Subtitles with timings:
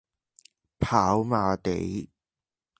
[0.79, 2.09] 跑馬地